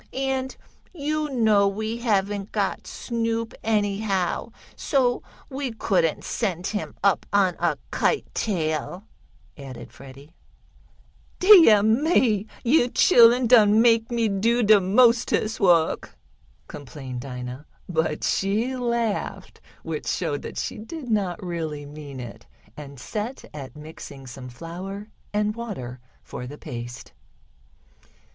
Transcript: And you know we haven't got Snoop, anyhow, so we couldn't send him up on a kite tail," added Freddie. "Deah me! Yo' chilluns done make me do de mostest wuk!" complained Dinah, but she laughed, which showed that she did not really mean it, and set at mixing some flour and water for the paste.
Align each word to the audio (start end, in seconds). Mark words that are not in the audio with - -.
And 0.13 0.57
you 0.93 1.29
know 1.29 1.67
we 1.67 1.97
haven't 1.97 2.51
got 2.51 2.87
Snoop, 2.87 3.53
anyhow, 3.63 4.51
so 4.75 5.21
we 5.47 5.73
couldn't 5.73 6.23
send 6.23 6.65
him 6.65 6.95
up 7.03 7.27
on 7.31 7.55
a 7.59 7.77
kite 7.91 8.25
tail," 8.33 9.03
added 9.55 9.91
Freddie. 9.91 10.33
"Deah 11.37 11.83
me! 11.83 12.47
Yo' 12.63 12.87
chilluns 12.87 13.49
done 13.49 13.79
make 13.79 14.09
me 14.09 14.27
do 14.27 14.63
de 14.63 14.81
mostest 14.81 15.59
wuk!" 15.59 16.17
complained 16.67 17.21
Dinah, 17.21 17.67
but 17.87 18.23
she 18.23 18.75
laughed, 18.75 19.61
which 19.83 20.07
showed 20.07 20.41
that 20.41 20.57
she 20.57 20.79
did 20.79 21.11
not 21.11 21.39
really 21.45 21.85
mean 21.85 22.19
it, 22.19 22.47
and 22.75 22.99
set 22.99 23.45
at 23.53 23.75
mixing 23.75 24.25
some 24.25 24.49
flour 24.49 25.09
and 25.31 25.55
water 25.55 25.99
for 26.23 26.47
the 26.47 26.57
paste. 26.57 27.13